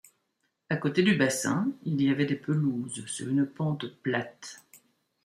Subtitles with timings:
[0.71, 4.65] À côté du bassin il y avait des pelouses sur une pente plate.